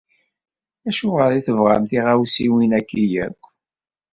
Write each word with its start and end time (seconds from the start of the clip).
Acuɣer 0.89 1.31
i 1.33 1.41
tebɣam 1.47 1.83
tiɣawsiwin-agi 1.89 3.03
yakk? 3.11 3.43